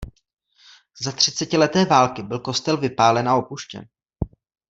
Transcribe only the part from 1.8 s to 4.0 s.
války byl kostel vypálen a opuštěn.